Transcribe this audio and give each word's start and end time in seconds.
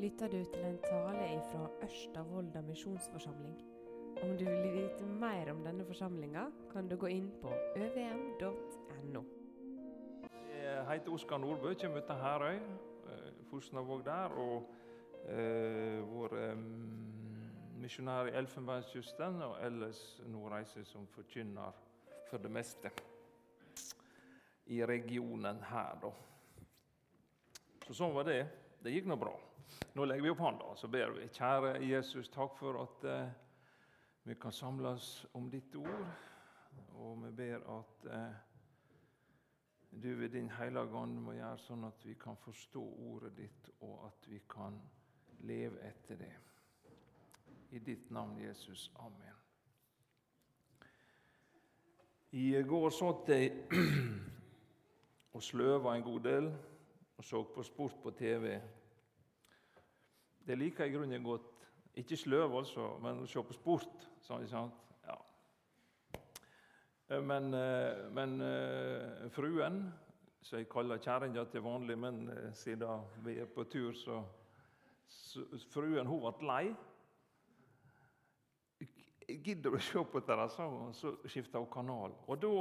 lytter 0.00 0.28
du 0.28 0.44
til 0.44 0.62
en 0.64 0.78
tale 0.78 1.40
fra 1.50 1.66
Ørsta 1.84 2.22
misjonsforsamling. 2.62 3.56
Om 4.22 4.36
du 4.38 4.44
vil 4.44 4.72
vite 4.72 5.04
mer 5.04 5.50
om 5.52 5.64
denne 5.64 5.84
forsamlinga, 5.84 6.44
kan 6.72 6.88
du 6.88 6.96
gå 6.96 7.06
inn 7.06 7.26
på 7.42 7.52
øvm.no. 7.76 9.22
Jeg 10.54 10.86
heter 10.88 11.12
Oskar 11.12 11.38
Nordbø, 11.38 11.74
kommer 11.74 12.00
til 12.00 12.14
Herøy, 12.14 12.56
eh, 12.56 13.44
Fosnavåg 13.50 14.04
der. 14.04 14.24
Og 14.24 14.70
uh, 15.28 16.14
vår 16.14 16.52
um, 16.52 16.64
misjonær 17.76 18.26
i 18.26 18.34
Elfenbenskysten, 18.38 19.42
og 19.42 19.66
ellers 19.66 20.22
Nordreise 20.26 20.84
som 20.84 21.06
forkynner 21.06 21.76
for 22.30 22.38
det 22.38 22.50
meste 22.50 22.90
i 24.66 24.84
regionen 24.86 25.60
her, 25.62 25.92
da. 26.02 26.14
Så 27.86 28.00
sånn 28.00 28.14
var 28.14 28.24
det. 28.24 28.42
Det 28.80 28.90
gikk 28.94 29.10
nå 29.10 29.16
bra. 29.20 29.34
Nå 29.92 30.04
legger 30.08 30.24
vi 30.24 30.30
opp 30.32 30.38
hånda 30.40 30.74
så 30.76 30.88
ber 30.88 31.10
vi. 31.12 31.26
Kjære 31.36 31.74
Jesus, 31.84 32.30
takk 32.32 32.54
for 32.56 32.78
at 32.80 33.02
eh, 33.04 33.32
vi 34.24 34.36
kan 34.40 34.54
samles 34.56 35.26
om 35.36 35.50
ditt 35.52 35.74
ord. 35.76 36.06
Og 36.96 37.18
vi 37.26 37.32
ber 37.36 37.66
at 37.74 38.06
eh, 38.08 38.38
du 39.90 40.14
ved 40.14 40.32
din 40.32 40.48
Hellige 40.56 40.96
Ånd 40.96 41.18
må 41.20 41.34
gjøre 41.36 41.60
sånn 41.60 41.84
at 41.90 42.06
vi 42.08 42.14
kan 42.16 42.40
forstå 42.40 42.86
ordet 43.10 43.34
ditt, 43.36 43.68
og 43.84 44.06
at 44.06 44.30
vi 44.32 44.40
kan 44.48 44.80
leve 45.44 45.82
etter 45.84 46.16
det. 46.22 46.32
I 47.76 47.84
ditt 47.84 48.08
navn, 48.10 48.40
Jesus. 48.40 48.88
Amen. 48.96 49.36
I 52.32 52.48
går 52.62 52.90
satt 52.96 53.28
jeg 53.28 53.52
og 55.36 55.42
sløva 55.44 55.98
en 55.98 56.06
god 56.06 56.20
del 56.24 56.52
og 57.20 57.24
så 57.24 57.42
på 57.54 57.62
sport 57.62 57.96
på 58.02 58.10
TV. 58.10 58.60
Det 60.46 60.54
liker 60.58 60.84
jeg 60.84 60.92
i 60.92 60.96
grunnen 60.96 61.24
godt. 61.24 61.66
Ikke 62.00 62.16
sløv, 62.16 62.54
altså, 62.56 62.86
men 63.04 63.20
å 63.20 63.26
se 63.28 63.42
på 63.44 63.52
sport. 63.52 64.06
Sånn, 64.24 64.46
sant? 64.48 64.78
Ja. 65.04 65.18
Eh, 67.10 67.20
men, 67.20 67.50
eh, 67.52 68.06
men 68.16 68.40
uh, 68.40 69.28
fruen, 69.36 69.82
som 70.40 70.62
jeg 70.62 70.70
kaller 70.72 71.02
kjerringa 71.04 71.44
til 71.52 71.66
vanlig, 71.66 71.98
men 72.00 72.22
siden 72.56 73.04
vi 73.26 73.36
er 73.44 73.52
på 73.52 73.68
tur, 73.68 73.92
så, 73.92 74.22
så 75.04 75.44
Fruen 75.74 76.08
hun 76.08 76.24
ble 76.24 76.48
lei. 76.48 76.64
Gidder 79.28 79.74
du 79.74 79.76
å 79.76 79.88
se 79.90 80.08
på 80.08 80.24
dette? 80.24 80.48
sa. 80.56 80.72
Så 80.96 81.18
skifta 81.28 81.60
hun 81.60 81.68
kanal. 81.68 82.16
Og 82.32 82.40
da 82.40 82.54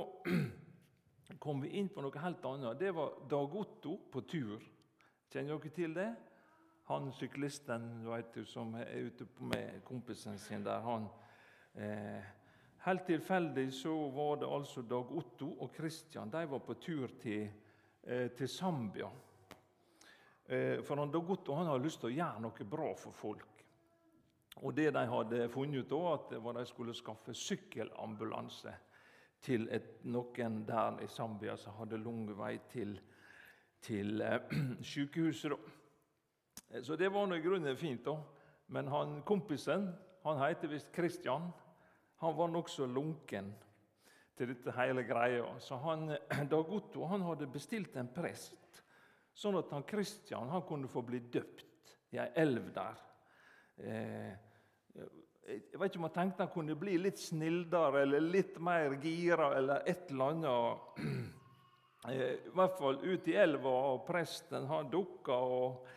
kom 1.40 1.62
vi 1.62 1.70
inn 1.80 1.90
på 1.90 2.04
noe 2.04 2.20
helt 2.20 2.46
annet. 2.46 2.80
Det 2.80 2.92
var 2.92 3.16
Dag 3.30 3.56
Otto 3.56 3.96
på 4.12 4.22
tur. 4.28 4.60
Kjenner 5.32 5.56
dere 5.56 5.72
til 5.76 5.96
det? 5.96 6.10
Han 6.90 7.12
syklisten 7.14 8.04
du, 8.34 8.42
som 8.46 8.74
er 8.76 9.06
ute 9.06 9.28
med 9.46 9.84
kompisen 9.86 10.40
sin 10.42 10.64
der, 10.66 10.82
han 10.82 11.08
eh, 11.76 12.36
Helt 12.80 13.04
tilfeldig 13.06 13.66
så 13.76 13.92
var 14.16 14.38
det 14.40 14.48
altså 14.48 14.82
Dag 14.88 15.12
Otto 15.12 15.50
og 15.60 15.74
Kristian. 15.76 16.32
De 16.32 16.46
var 16.48 16.62
på 16.64 16.74
tur 16.80 17.12
til, 17.20 17.50
eh, 18.04 18.32
til 18.32 18.48
Zambia. 18.48 19.10
Eh, 20.46 20.80
for 20.82 20.96
han, 20.96 21.12
Dag 21.12 21.30
Otto 21.30 21.54
han 21.56 21.68
hadde 21.68 21.84
lyst 21.84 22.00
til 22.00 22.10
å 22.10 22.16
gjøre 22.16 22.42
noe 22.42 22.70
bra 22.72 22.94
for 22.96 23.12
folk. 23.12 23.66
Og 24.64 24.74
det 24.76 24.94
de 24.96 25.04
hadde 25.12 25.50
funnet 25.52 25.84
ut, 25.84 25.90
da, 25.92 26.14
at 26.14 26.32
det 26.32 26.40
var 26.44 26.56
de 26.56 26.66
skulle 26.66 26.96
skaffe 26.96 27.36
sykkelambulanse 27.36 28.74
til 29.42 29.68
et, 29.72 30.04
noen 30.04 30.64
der 30.68 31.00
i 31.04 31.08
Zambia 31.08 31.56
som 31.58 31.78
hadde 31.80 32.00
lang 32.02 32.26
vei 32.38 32.58
til, 32.72 32.98
til 33.82 34.22
eh, 34.22 34.54
sykehuset. 34.92 35.52
da. 35.52 35.58
Eh, 36.70 36.84
så 36.84 36.96
det 37.00 37.12
var 37.14 37.28
nå 37.28 37.40
i 37.40 37.44
grunnen 37.44 37.78
fint. 37.78 38.06
da. 38.06 38.18
Men 38.68 38.88
han, 38.88 39.22
kompisen 39.26 39.90
han 40.24 40.42
heter 40.44 40.68
visst 40.68 40.92
Kristian. 40.94 41.50
Han 42.20 42.36
var 42.36 42.52
nokså 42.52 42.86
lunken 42.86 43.54
til 44.36 44.54
dette 44.54 44.74
hele 44.76 45.04
greia. 45.08 45.56
Så 45.60 45.80
han, 45.84 46.10
Dag 46.52 46.70
Otto 46.70 47.08
han 47.12 47.24
hadde 47.28 47.48
bestilt 47.52 47.96
en 48.00 48.12
prest, 48.14 48.84
sånn 49.34 49.58
at 49.60 49.72
han 49.72 49.88
Kristian 49.88 50.52
han 50.52 50.66
kunne 50.68 50.92
få 50.92 51.04
bli 51.08 51.22
døpt 51.32 51.96
i 52.16 52.20
ei 52.20 52.30
elv 52.42 52.72
der. 52.76 53.02
Eh, 53.80 54.32
jeg 55.48 55.80
vet 55.80 55.90
ikke 55.90 56.00
om 56.02 56.06
han 56.06 56.14
tenkte 56.14 56.46
han 56.46 56.54
kunne 56.54 56.76
bli 56.78 56.98
litt 57.02 57.20
snillere 57.20 58.04
eller 58.04 58.22
litt 58.22 58.60
mer 58.62 58.94
gira 59.02 59.54
eller 59.58 59.88
et 59.90 60.12
eller 60.12 60.36
annet. 60.36 61.36
Eh, 62.08 62.38
I 62.48 62.52
hvert 62.56 62.78
fall 62.80 63.02
ut 63.04 63.26
i 63.28 63.34
elva, 63.36 63.72
og 63.92 64.06
presten 64.08 64.64
han 64.70 64.88
dukka. 64.88 65.36
og 65.36 65.88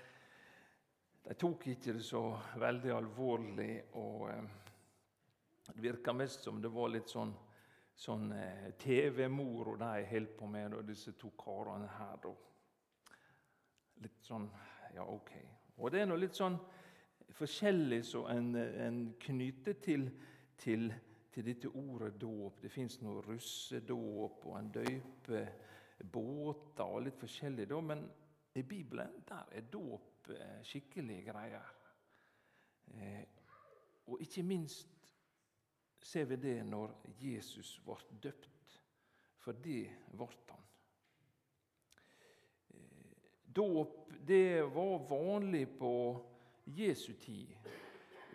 de 1.23 1.37
tok 1.39 1.69
ikke 1.71 1.93
det 1.95 2.03
så 2.03 2.25
veldig 2.59 2.91
alvorlig. 2.91 3.77
og 4.03 4.25
eh, 4.33 4.43
Det 5.69 5.79
virka 5.85 6.13
mest 6.13 6.43
som 6.43 6.59
det 6.63 6.73
var 6.75 6.91
litt 6.91 7.09
sånn, 7.09 7.31
sånn 7.95 8.33
eh, 8.35 8.73
TV-moro 8.83 9.77
de 9.79 10.05
holdt 10.11 10.37
på 10.41 10.51
med, 10.51 10.75
og 10.75 10.91
disse 10.91 11.15
to 11.15 11.31
karene 11.39 11.87
her. 12.01 12.27
Litt 14.03 14.27
sånn 14.27 14.51
Ja, 14.97 15.07
OK. 15.07 15.31
Og 15.79 15.95
det 15.95 16.03
er 16.03 16.11
nå 16.11 16.19
litt 16.19 16.35
sånn 16.37 16.59
forskjellig 17.37 18.05
så 18.07 18.27
en, 18.33 18.55
en 18.57 19.03
knytter 19.21 19.81
til, 19.83 20.09
til, 20.59 20.89
til, 21.33 21.45
dette 21.47 21.69
ordet 21.69 22.15
dåp. 22.21 22.63
Det 22.63 22.71
fins 22.71 23.01
noe 23.03 23.23
russedåp, 23.27 24.47
og 24.47 24.57
en 24.59 24.73
døyper 24.75 25.53
båter 26.13 26.85
og 26.85 27.05
litt 27.07 27.21
forskjellig. 27.21 27.69
da, 27.71 27.81
Men 27.81 28.09
i 28.55 28.63
Bibelen 28.63 29.23
der 29.29 29.49
er 29.53 29.71
dåp 29.73 30.13
Eh, 30.31 30.63
skikkelige 30.63 31.23
greier. 31.33 31.75
Eh, 32.95 33.25
og 34.07 34.21
ikke 34.21 34.43
minst 34.43 35.15
ser 36.03 36.25
vi 36.25 36.37
det 36.37 36.67
når 36.67 36.95
Jesus 37.21 37.81
ble 37.85 37.97
døpt, 38.23 38.77
for 39.39 39.59
det 39.65 39.91
ble 40.13 40.29
han. 40.51 40.69
Eh, 42.71 43.17
dåp 43.57 44.13
det 44.27 44.63
var 44.75 45.09
vanlig 45.11 45.67
på 45.79 45.93
Jesu 46.67 47.13
tid. 47.21 47.55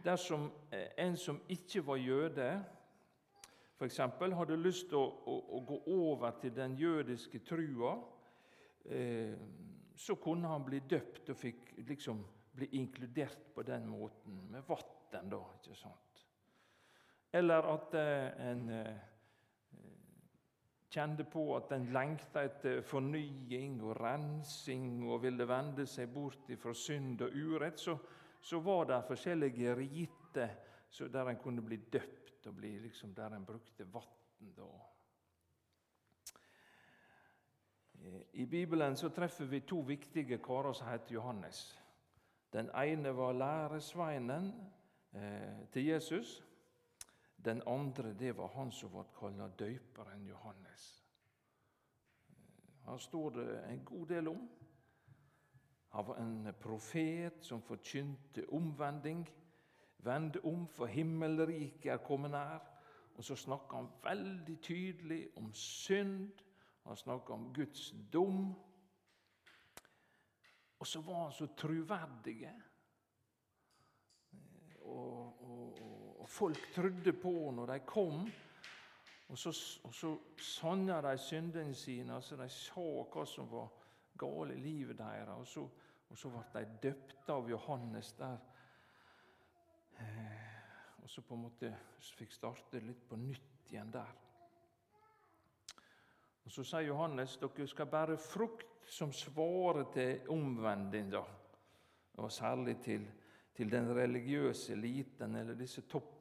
Dersom 0.03 0.51
en 0.97 1.17
som 1.17 1.39
ikke 1.49 1.85
var 1.85 1.95
jøde, 1.95 2.49
f.eks. 3.77 3.97
hadde 3.97 4.57
lyst 4.57 4.89
til 4.89 4.97
å, 4.97 5.07
å, 5.29 5.35
å, 5.57 5.61
gå 5.67 5.77
over 5.93 6.38
til 6.41 6.53
den 6.55 6.77
jødiske 6.79 7.43
trua, 7.45 7.97
eh, 8.89 9.35
så 9.97 10.15
kunne 10.21 10.49
han 10.49 10.65
bli 10.65 10.79
døpt 10.89 11.29
og 11.33 11.38
fikk 11.38 11.75
liksom 11.85 12.23
bli 12.57 12.69
inkludert 12.79 13.51
på 13.53 13.65
den 13.65 13.85
måten, 13.89 14.47
med 14.51 14.65
vann, 14.67 15.29
da. 15.29 15.44
ikke 15.59 15.77
sant? 15.77 16.23
Eller 17.33 17.69
at 17.69 17.94
eh, 17.97 18.49
en 18.49 18.69
eh, 18.73 18.97
kjente 20.89 21.27
på 21.29 21.44
at 21.57 21.73
en 21.75 21.89
lengta 21.94 22.45
etter 22.47 22.81
fornying 22.85 23.81
og 23.83 23.97
rensing 23.99 25.03
og 25.05 25.21
ville 25.25 25.45
vende 25.47 25.85
seg 25.89 26.09
bort 26.13 26.49
fra 26.61 26.73
synd 26.73 27.21
og 27.27 27.35
urett, 27.35 27.79
så, 27.79 27.97
så 28.41 28.59
var 28.59 28.85
det 28.85 29.03
forskjellige 29.07 29.75
riter 29.75 30.55
der 31.11 31.29
en 31.29 31.37
kunne 31.37 31.61
bli 31.61 31.75
døpt, 31.75 32.47
og 32.47 32.55
bli, 32.55 32.77
liksom, 32.79 33.15
der 33.15 33.35
en 33.35 33.45
brukte 33.45 33.93
vann. 33.93 34.17
I 38.33 38.45
Bibelen 38.45 38.95
så 38.95 39.09
treffer 39.09 39.45
vi 39.45 39.59
to 39.59 39.79
viktige 39.79 40.37
karer 40.37 40.73
som 40.73 40.87
heter 40.87 41.13
Johannes. 41.13 41.79
Den 42.53 42.69
ene 42.69 43.15
var 43.15 43.33
læresveinen 43.33 44.53
eh, 45.13 45.67
til 45.71 45.85
Jesus. 45.85 46.43
Den 47.45 47.61
andre 47.67 48.13
det 48.13 48.37
var 48.37 48.47
han 48.47 48.71
som 48.71 48.91
ble 48.91 49.03
kalt 49.19 49.59
døyperen 49.59 50.27
Johannes. 50.27 50.85
Han 52.85 52.93
eh, 52.93 52.99
står 52.99 53.29
det 53.29 53.63
en 53.69 53.85
god 53.85 54.07
del 54.07 54.27
om. 54.27 54.50
Han 55.89 56.07
var 56.07 56.18
en 56.22 56.54
profet 56.60 57.44
som 57.45 57.62
forkynte 57.62 58.45
omvending. 58.54 59.24
Vend 59.98 60.38
om, 60.44 60.68
for 60.68 60.86
himmelriket 60.86 61.92
er 61.92 62.04
kommet 62.04 62.31
nær. 62.31 62.60
Og 63.18 63.24
så 63.25 63.36
snakka 63.36 63.80
han 63.80 63.89
veldig 64.04 64.60
tydelig 64.62 65.24
om 65.39 65.50
synd 65.54 66.44
han 66.88 66.95
snakka 66.95 67.34
om 67.34 67.54
Guds 67.54 67.94
dom. 68.13 68.54
Og 70.80 70.88
så 70.88 71.01
var 71.01 71.24
han 71.24 71.31
så 71.34 71.48
truverdig. 71.57 72.51
Og, 74.81 75.42
og, 75.44 75.81
og, 76.19 76.30
folk 76.30 76.74
trodde 76.75 77.13
på 77.13 77.51
når 77.51 77.74
de 77.74 77.80
kom. 77.80 78.30
Og 79.28 79.38
så, 79.38 79.51
og 79.84 79.94
så 79.94 80.13
sanna 80.39 81.01
de 81.01 81.18
syndene 81.18 81.75
sine, 81.75 82.16
altså 82.16 82.38
de 82.39 82.48
sa 82.50 82.86
hva 83.12 83.25
som 83.28 83.50
var 83.51 83.68
galt 84.17 84.53
i 84.53 84.59
livet 84.61 84.97
deres. 84.97 85.29
Og 85.37 85.47
så, 85.47 85.63
og 86.09 86.17
så 86.17 86.31
ble 86.31 86.63
de 86.65 86.79
døpt 86.87 87.29
av 87.29 87.49
Johannes 87.49 88.13
der. 88.19 88.37
Eh, 89.99 90.47
og 91.03 91.09
så 91.09 91.21
på 91.21 91.35
en 91.35 91.45
måte 91.47 91.73
fikk 92.17 92.33
starte 92.35 92.81
litt 92.83 93.05
på 93.09 93.19
nytt 93.19 93.71
igjen 93.71 93.91
der. 93.91 94.15
Og 96.47 96.51
Så 96.51 96.63
sier 96.63 96.87
Johannes 96.87 97.37
dere 97.41 97.67
skal 97.67 97.89
bære 97.91 98.17
frukt 98.17 98.87
som 98.87 99.11
svarer 99.11 99.89
til 99.91 100.29
omvendinga. 100.31 101.23
og 102.17 102.31
særlig 102.31 102.77
til, 102.81 103.07
til 103.53 103.71
den 103.71 103.95
religiøse 103.95 104.73
eliten 104.73 105.35
eller 105.35 105.53
disse 105.53 105.81
topp 105.81 106.17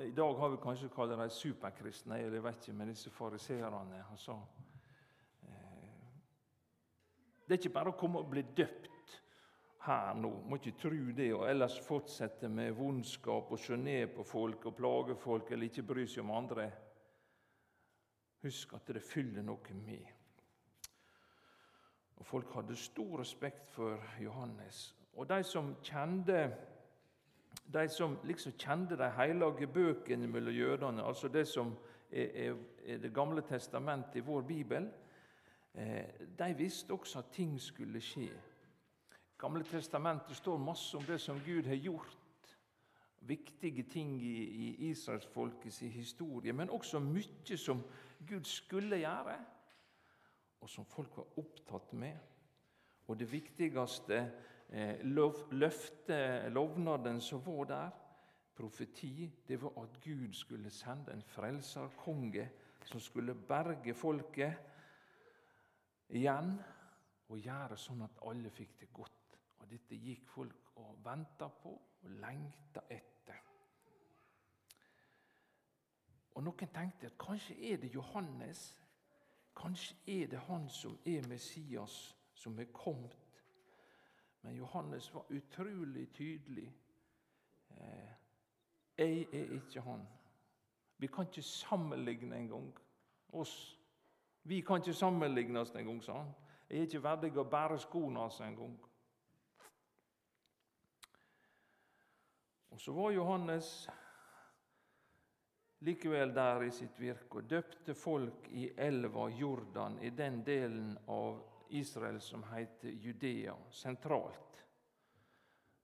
i 0.00 0.10
dag 0.10 0.34
har 0.38 0.48
vi 0.48 0.56
kanskje 0.62 0.88
kalt 0.94 1.10
dem 1.10 1.30
superkristne, 1.30 2.18
eller 2.18 2.38
jeg 2.38 2.44
vet 2.44 2.60
ikke, 2.62 2.72
med 2.78 2.86
disse 2.92 3.10
fariseerne. 3.10 4.04
Altså, 4.10 4.36
det 7.48 7.54
er 7.54 7.62
ikke 7.62 7.74
bare 7.78 7.94
å 7.94 7.96
komme 7.96 8.20
og 8.20 8.28
bli 8.28 8.42
døpt 8.56 9.14
her 9.86 10.18
nå. 10.20 10.30
Må 10.44 10.58
ikke 10.58 10.76
tro 10.82 10.98
det, 11.16 11.30
og 11.32 11.46
ellers 11.48 11.78
fortsette 11.80 12.50
med 12.52 12.76
vondskap 12.76 13.48
og 13.48 13.62
se 13.62 13.76
ned 13.80 14.12
på 14.12 14.26
folk 14.28 14.68
og 14.68 14.76
plage 14.76 15.16
folk 15.16 15.52
eller 15.52 15.70
ikke 15.70 15.86
bry 15.88 16.04
seg 16.04 16.26
om 16.26 16.34
andre. 16.36 16.68
Husk 18.44 18.76
at 18.76 18.92
det 18.92 19.02
fyller 19.02 19.42
noe 19.42 19.80
med. 19.80 20.14
Og 22.18 22.26
Folk 22.26 22.52
hadde 22.52 22.76
stor 22.76 23.20
respekt 23.20 23.70
for 23.70 24.02
Johannes. 24.20 24.90
Og 25.16 25.28
de 25.30 25.40
som 25.46 25.72
kjente 25.82 26.42
de 27.72 27.88
som 27.88 28.16
liksom 28.24 28.52
kjente 28.56 28.96
de 28.96 29.08
hellige 29.12 29.66
bøkene 29.66 30.28
mellom 30.28 30.54
jødene, 30.54 31.04
altså 31.04 31.28
det 31.28 31.44
som 31.48 31.74
er, 32.10 32.28
er, 32.34 32.54
er 32.86 32.98
Det 32.98 33.14
gamle 33.14 33.42
testamentet 33.42 34.16
i 34.16 34.24
vår 34.24 34.42
bibel, 34.42 34.88
de 36.38 36.54
visste 36.56 36.92
også 36.92 37.18
at 37.18 37.32
ting 37.32 37.60
skulle 37.60 38.00
skje. 38.02 38.30
Gamle 39.38 39.62
testamentet 39.64 40.36
står 40.36 40.58
masse 40.58 40.96
om 40.98 41.04
det 41.06 41.20
som 41.20 41.38
Gud 41.46 41.66
har 41.70 41.78
gjort. 41.78 42.16
Viktige 43.20 43.82
ting 43.82 44.22
i, 44.22 44.42
i 44.42 44.90
israelsfolkets 44.90 45.78
historie, 45.78 46.52
men 46.52 46.70
også 46.70 46.98
mye 46.98 47.58
som 47.58 47.82
Gud 48.26 48.44
skulle 48.44 48.98
gjøre, 48.98 49.36
og 50.60 50.70
som 50.70 50.84
folk 50.84 51.16
var 51.16 51.38
opptatt 51.38 51.92
med. 51.92 52.18
Og 53.06 53.18
det 53.18 53.30
viktigste 53.32 54.18
eh, 54.70 55.04
lov, 55.06 55.46
løftet, 55.50 56.52
lovnaden 56.52 57.20
som 57.20 57.42
var 57.46 57.64
der, 57.64 57.90
profeti, 58.58 59.30
det 59.48 59.62
var 59.62 59.82
at 59.82 60.00
Gud 60.02 60.32
skulle 60.34 60.70
sende 60.70 61.12
en 61.14 61.22
frelserkonge 61.22 62.48
som 62.84 63.00
skulle 63.00 63.34
berge 63.34 63.94
folket 63.94 64.54
igjen 66.08 66.54
og 67.28 67.38
gjøre 67.44 67.76
sånn 67.76 68.02
at 68.06 68.20
alle 68.28 68.50
fikk 68.50 68.78
det 68.80 68.88
godt. 68.92 69.36
Og 69.58 69.68
Dette 69.70 69.96
gikk 69.96 70.26
folk 70.30 70.72
og 70.80 70.98
venta 71.04 71.48
på 71.48 71.74
og 71.74 72.10
lengta 72.22 72.84
etter. 72.88 73.40
Og 76.38 76.44
Noen 76.46 76.70
tenkte 76.72 77.10
at 77.10 77.18
kanskje 77.18 77.56
er 77.72 77.80
det 77.82 77.94
Johannes. 77.94 78.68
Kanskje 79.58 79.96
er 80.06 80.28
det 80.30 80.38
han 80.46 80.68
som 80.70 80.94
er 81.04 81.26
Messias, 81.28 82.16
som 82.34 82.58
er 82.58 82.70
kommet. 82.72 83.42
Men 84.42 84.56
Johannes 84.56 85.10
var 85.14 85.26
utrolig 85.34 86.12
tydelig. 86.14 86.68
Eh, 87.70 88.12
jeg 88.98 89.26
er 89.32 89.50
ikke 89.58 89.80
han. 89.80 90.06
Vi 90.98 91.06
kan 91.06 91.26
ikke 91.26 91.42
sammenligne 91.42 92.38
engang 92.38 92.70
oss 93.32 93.77
vi 94.48 94.62
kan 94.62 94.80
ikke 94.80 94.96
sammenligne 94.96 95.60
oss 95.60 95.74
engang, 95.76 96.00
sa 96.02 96.22
han. 96.22 96.34
Jeg 96.68 96.78
er 96.78 96.86
ikke 96.88 97.02
verdig 97.04 97.30
å 97.36 97.44
bære 97.48 97.76
skoene 97.82 98.22
hans 98.22 98.38
engang. 98.40 98.76
Og 102.72 102.80
så 102.80 102.94
var 102.96 103.12
Johannes 103.12 103.68
likevel 105.84 106.32
der 106.34 106.64
i 106.64 106.70
sitt 106.72 106.96
virke 107.00 107.42
og 107.42 107.50
døpte 107.50 107.94
folk 107.94 108.48
i 108.56 108.70
elva 108.76 109.28
Jordan, 109.28 110.00
i 110.00 110.10
den 110.16 110.40
delen 110.46 110.96
av 111.12 111.42
Israel 111.76 112.20
som 112.24 112.44
heter 112.48 112.88
Judea, 112.88 113.56
sentralt. 113.70 114.64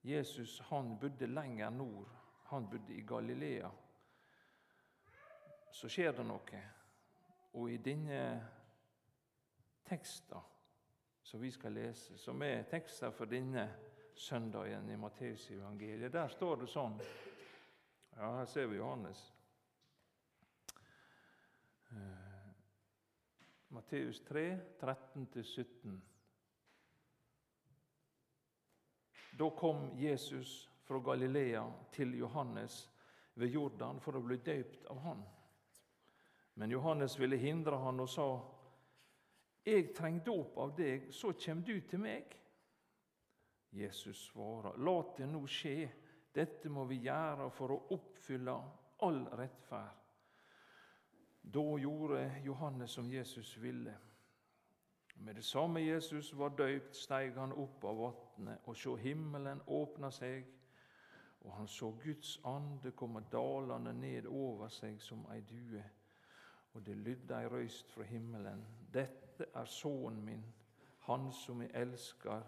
Jesus 0.00 0.60
han 0.70 0.96
bodde 1.00 1.26
lenger 1.26 1.70
nord. 1.70 2.08
Han 2.48 2.70
bodde 2.70 2.94
i 2.94 3.04
Galilea. 3.04 3.70
Så 5.72 5.88
skjer 5.88 6.12
det 6.16 6.24
noe. 6.28 6.64
Og 7.54 7.70
i 7.72 7.78
denne 7.82 8.20
teksten 9.88 10.40
som 11.24 11.40
vi 11.40 11.50
skal 11.50 11.72
lese, 11.72 12.18
som 12.18 12.42
er 12.42 12.66
tekster 12.70 13.10
for 13.10 13.30
denne 13.30 13.64
søndagen 14.14 14.90
i 14.90 14.96
Matteusevangeliet, 14.96 16.12
der 16.12 16.28
står 16.28 16.62
det 16.62 16.68
sånn 16.70 16.98
Ja, 18.14 18.28
her 18.36 18.46
ser 18.46 18.68
vi 18.70 18.76
Johannes. 18.78 19.20
Uh, 21.90 22.50
Matteus 23.74 24.20
3, 24.28 24.44
13-17. 24.78 25.96
Da 29.34 29.50
kom 29.50 29.88
Jesus 29.98 30.70
fra 30.84 30.98
Galilea 30.98 31.64
til 31.92 32.14
Johannes 32.18 32.90
ved 33.34 33.50
Jordan 33.50 33.98
for 34.00 34.14
å 34.14 34.22
bli 34.22 34.38
døypt 34.46 34.86
av 34.94 35.00
han. 35.08 35.24
Men 36.54 36.70
Johannes 36.70 37.18
ville 37.18 37.40
hindre 37.40 37.80
han 37.82 37.98
og 38.04 38.10
sa, 38.10 38.28
'Jeg 39.66 39.94
trenger 39.96 40.24
dåp 40.24 40.58
av 40.58 40.76
deg, 40.76 41.12
så 41.14 41.32
kommer 41.32 41.64
du 41.64 41.80
til 41.80 42.00
meg.' 42.00 42.40
Jesus 43.72 44.26
svarer, 44.26 44.76
'La 44.76 45.02
det 45.16 45.28
nå 45.28 45.46
skje. 45.46 45.90
Dette 46.34 46.68
må 46.68 46.84
vi 46.84 46.96
gjøre 47.06 47.50
for 47.50 47.72
å 47.72 47.86
oppfylle 47.96 48.56
all 49.02 49.24
rettferd.' 49.38 50.02
Da 51.54 51.64
gjorde 51.78 52.40
Johannes 52.44 52.90
som 52.90 53.10
Jesus 53.12 53.56
ville. 53.60 53.96
Med 55.16 55.34
det 55.34 55.44
samme 55.44 55.80
Jesus 55.80 56.32
var 56.36 56.48
døypt, 56.48 56.96
steig 56.96 57.34
han 57.34 57.52
opp 57.52 57.84
av 57.84 57.96
vatnet, 57.96 58.60
og 58.64 58.76
så 58.76 58.96
himmelen 58.96 59.60
åpna 59.66 60.10
seg, 60.10 60.46
og 61.40 61.52
han 61.52 61.68
så 61.68 61.90
Guds 62.04 62.40
ande 62.44 62.90
komme 62.90 63.20
dalende 63.32 63.92
ned 63.92 64.26
over 64.26 64.68
seg 64.68 65.00
som 65.00 65.26
ei 65.30 65.40
due 65.40 65.84
og 66.74 66.86
det 66.86 66.96
lydde 66.96 67.36
ei 67.38 67.48
røyst 67.48 67.90
fra 67.94 68.02
himmelen. 68.02 68.64
Dette 68.94 69.23
er 69.40 69.64
sønnen 69.64 70.24
min, 70.24 70.44
han 71.06 71.32
som 71.32 71.62
jeg 71.62 71.70
elsker. 71.74 72.42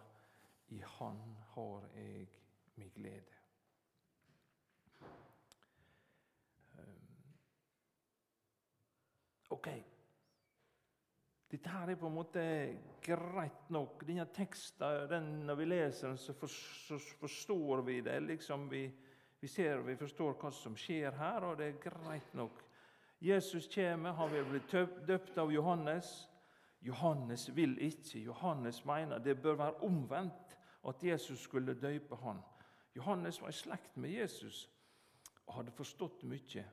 I 0.69 0.81
han 0.99 1.19
har 1.55 1.85
jeg 1.95 2.27
min 2.75 2.91
glede. 2.95 3.37
Ehm, 6.79 7.13
ok. 9.51 9.69
Dette 11.51 11.71
her 11.71 11.89
er 11.89 12.01
på 12.01 12.09
en 12.11 12.17
måte 12.17 12.43
greit 13.07 13.71
nok. 13.71 14.03
Denne 14.07 14.27
teksten, 14.35 15.09
den, 15.09 15.29
når 15.47 15.55
vi 15.55 15.69
leser 15.71 16.09
den, 16.09 16.19
så, 16.19 16.35
for, 16.35 16.51
så 16.51 16.99
forstår 17.21 17.85
vi 17.87 18.01
det. 18.01 18.19
Liksom 18.23 18.71
vi, 18.71 18.89
vi 19.41 19.49
ser 19.49 19.85
vi 19.87 19.97
forstår 19.97 20.35
hva 20.41 20.51
som 20.51 20.75
skjer 20.77 21.15
her, 21.15 21.47
og 21.47 21.61
det 21.61 21.71
er 21.71 21.85
greit 21.87 22.35
nok. 22.35 22.65
Jesus 23.23 23.71
kommer, 23.73 24.13
han 24.13 24.33
vil 24.33 24.45
bli 24.51 24.61
døpt 25.07 25.39
av 25.39 25.53
Johannes. 25.53 26.27
Johannes 26.87 27.49
vil 27.57 27.77
ikke. 27.83 28.19
Johannes 28.19 28.85
mener 28.85 29.19
det 29.19 29.43
bør 29.43 29.59
være 29.59 29.83
omvendt 29.87 30.57
at 30.89 31.05
Jesus 31.05 31.41
skulle 31.41 31.75
døype 31.75 32.17
han. 32.17 32.41
Johannes 32.97 33.41
var 33.43 33.49
i 33.49 33.53
slekt 33.53 33.97
med 33.97 34.11
Jesus 34.11 34.69
og 35.47 35.55
hadde 35.55 35.75
forstått 35.75 36.23
mye. 36.27 36.65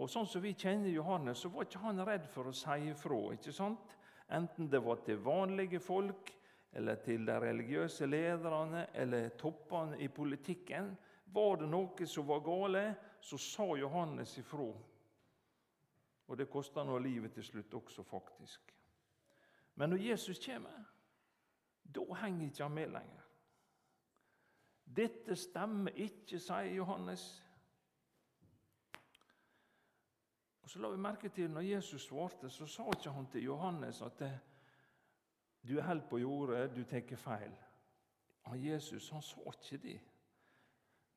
Og 0.00 0.08
Sånn 0.08 0.26
som 0.26 0.42
vi 0.42 0.54
kjenner 0.56 0.88
Johannes, 0.88 1.42
så 1.42 1.50
var 1.52 1.66
ikke 1.68 1.82
han 1.84 2.00
redd 2.06 2.24
for 2.32 2.48
å 2.48 2.54
si 2.56 2.88
ifra. 2.90 3.20
ikke 3.34 3.52
sant? 3.52 3.98
Enten 4.32 4.70
det 4.72 4.80
var 4.80 5.02
til 5.04 5.20
vanlige 5.20 5.80
folk, 5.80 6.32
eller 6.72 6.96
til 7.04 7.26
de 7.28 7.34
religiøse 7.40 8.06
lederne 8.06 8.86
eller 8.94 9.34
toppene 9.36 9.98
i 10.00 10.08
politikken. 10.08 10.94
Var 11.24 11.56
det 11.60 11.68
noe 11.68 12.06
som 12.08 12.26
var 12.26 12.40
gale, 12.40 12.84
så 13.20 13.36
sa 13.38 13.66
Johannes 13.76 14.38
ifra. 14.40 14.70
Og 16.28 16.38
det 16.38 16.48
kosta 16.48 16.84
nå 16.84 16.96
livet 16.98 17.34
til 17.36 17.44
slutt 17.44 17.74
også, 17.76 18.02
faktisk. 18.08 18.72
Men 19.74 19.90
når 19.90 19.96
Jesus 19.96 20.40
kommer, 20.46 20.84
da 21.94 22.04
henger 22.22 22.46
ikke 22.46 22.62
han 22.62 22.72
med 22.72 22.86
lenger. 22.86 23.22
Dette 24.96 25.36
stemmer 25.36 25.90
ikke, 25.96 26.38
sier 26.38 26.74
Johannes. 26.76 27.24
Og 30.62 30.70
så 30.70 30.78
la 30.78 30.90
vi 30.92 31.00
merke 31.00 31.28
til 31.28 31.50
Når 31.50 31.60
Jesus 31.60 32.06
svarte, 32.06 32.50
så 32.50 32.66
sa 32.66 32.86
ikke 32.92 33.10
han 33.10 33.26
til 33.32 33.44
Johannes 33.44 34.02
at 34.02 34.22
du 35.68 35.78
er 35.78 35.86
helt 35.86 36.08
på 36.10 36.18
jordet, 36.18 36.76
du 36.76 36.84
tar 36.84 37.16
feil. 37.16 37.52
Han 38.42 38.64
Jesus 38.64 39.10
han 39.10 39.22
sa 39.22 39.40
ikke 39.40 39.82
det. 39.82 40.00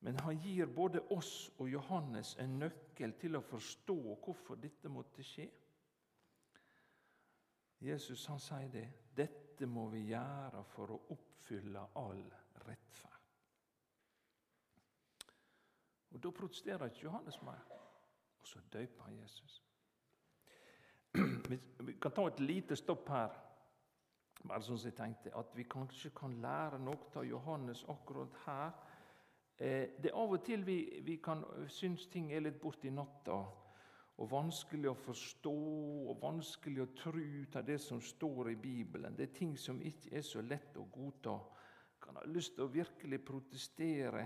Men 0.00 0.18
han 0.20 0.38
gir 0.38 0.66
både 0.66 1.00
oss 1.10 1.50
og 1.58 1.70
Johannes 1.72 2.36
en 2.38 2.58
nøkkel 2.58 3.16
til 3.18 3.36
å 3.36 3.42
forstå 3.42 3.96
hvorfor 4.24 4.60
dette 4.60 4.88
måtte 4.92 5.24
skje. 5.24 5.48
Jesus 7.80 8.26
han 8.26 8.40
sier 8.40 8.68
det. 8.72 8.86
Dette 9.16 9.66
må 9.66 9.88
vi 9.92 10.06
gjøre 10.10 10.64
for 10.68 10.92
å 10.92 11.00
oppfylle 11.12 11.86
all 12.00 12.24
rettferd. 12.66 13.12
Og 16.10 16.22
Da 16.22 16.30
protesterer 16.30 16.86
ikke 16.86 17.04
Johannes 17.04 17.42
mer, 17.42 17.64
og 18.40 18.46
så 18.48 18.60
døper 18.72 19.02
han 19.04 19.18
Jesus. 19.18 19.62
Vi 21.86 21.92
kan 22.00 22.12
ta 22.12 22.26
et 22.26 22.40
lite 22.40 22.76
stopp 22.76 23.08
her. 23.08 23.34
Bare 24.46 24.62
sånn 24.62 24.78
som 24.78 24.90
jeg 24.90 24.96
tenkte, 24.96 25.32
At 25.36 25.56
vi 25.56 25.64
kanskje 25.64 26.10
kan 26.16 26.40
lære 26.40 26.78
noe 26.78 27.10
av 27.16 27.24
Johannes 27.24 27.84
akkurat 27.88 28.36
her. 28.46 28.72
Eh, 29.58 29.96
det 30.02 30.10
er 30.10 30.16
av 30.16 30.32
og 30.32 30.44
til 30.44 30.64
vi, 30.66 31.00
vi 31.02 31.16
kan 31.16 31.44
synes 31.68 32.06
ting 32.06 32.32
er 32.32 32.44
litt 32.44 32.60
borti 32.60 32.90
natta. 32.90 33.38
Og 34.16 34.30
vanskelig 34.30 34.88
å 34.90 34.96
forstå 34.96 35.56
og 36.08 36.22
vanskelig 36.22 36.82
å 36.82 36.92
tro 36.96 37.26
av 37.58 37.66
det 37.66 37.76
som 37.82 38.00
står 38.00 38.54
i 38.54 38.56
Bibelen. 38.56 39.16
Det 39.16 39.28
er 39.28 39.36
ting 39.36 39.56
som 39.60 39.82
ikke 39.82 40.14
er 40.16 40.24
så 40.24 40.40
lett 40.40 40.76
å 40.80 40.86
godta. 40.92 41.36
Kan 42.00 42.16
ha 42.16 42.24
lyst 42.30 42.56
til 42.56 42.64
å 42.64 42.72
virkelig 42.72 43.20
protestere 43.26 44.24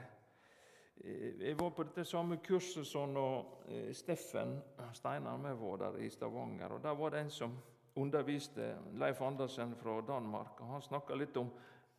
Eh, 1.05 1.41
jeg 1.41 1.57
var 1.57 1.71
på 1.73 1.85
dette 1.89 2.05
samme 2.05 2.37
kurset 2.45 2.85
som 2.87 3.17
eh, 3.17 3.89
Steffen 3.97 4.59
Steinar 4.93 5.39
med 5.41 5.57
var 5.57 5.79
der 5.81 5.97
i 6.05 6.11
Stavanger. 6.11 6.75
og 6.75 6.83
Der 6.83 6.95
var 6.95 7.11
det 7.11 7.21
en 7.21 7.31
som 7.31 7.55
underviste, 7.97 8.77
Leif 8.93 9.23
Andersen 9.23 9.75
fra 9.77 10.01
Danmark. 10.01 10.61
og 10.61 10.67
Han 10.67 10.83
snakka 10.83 11.15
litt 11.15 11.37
om 11.37 11.49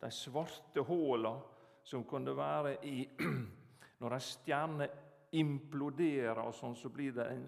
de 0.00 0.10
svarte 0.10 0.84
hullene 0.86 1.40
som 1.84 2.04
kunne 2.04 2.36
være 2.36 2.76
i 2.86 3.08
Når 4.02 4.14
en 4.14 4.20
stjerne 4.20 4.86
imploderer, 5.32 6.40
og 6.42 6.54
sånn, 6.54 6.74
så 6.74 6.88
blir 6.90 7.12
det 7.14 7.26
en 7.30 7.44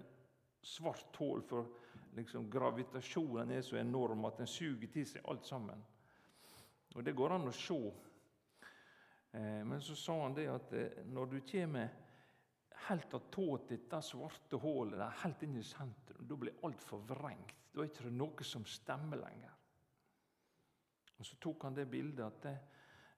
svart 0.65 1.19
hull, 1.21 1.43
for 1.45 1.69
liksom, 2.17 2.49
gravitasjonen 2.51 3.53
er 3.53 3.61
så 3.65 3.77
enorm 3.79 4.25
at 4.25 4.41
den 4.41 4.49
suger 4.49 4.89
til 4.91 5.05
seg 5.07 5.29
alt 5.29 5.45
sammen. 5.45 5.83
Og 6.95 7.03
Det 7.03 7.13
går 7.15 7.35
an 7.35 7.49
å 7.49 7.53
se 7.53 7.79
Eh, 9.35 9.65
men 9.65 9.81
så 9.81 9.95
sa 9.95 10.23
han 10.23 10.33
det 10.33 10.47
at 10.47 10.73
eh, 10.73 11.01
når 11.11 11.25
du 11.25 11.39
kommer 11.43 11.89
helt 12.87 13.13
attåt 13.13 13.67
dette 13.69 13.99
svarte 14.05 14.59
hullet, 14.63 15.03
helt 15.23 15.43
inn 15.43 15.57
i 15.59 15.63
sentrum, 15.65 16.27
da 16.27 16.37
blir 16.39 16.61
alt 16.63 16.83
forvrengt. 16.83 17.65
Da 17.73 17.83
er 17.83 17.89
det 17.89 17.97
ikke 17.97 18.13
noe 18.15 18.47
som 18.47 18.63
stemmer 18.69 19.19
lenger. 19.19 19.51
Og 21.17 21.27
Så 21.27 21.35
tok 21.41 21.67
han 21.67 21.75
det 21.75 21.87
bildet 21.91 22.23
at 22.23 22.39
det, 22.45 22.55